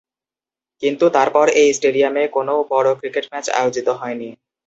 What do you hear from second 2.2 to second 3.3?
কোনও বড়ো ক্রিকেট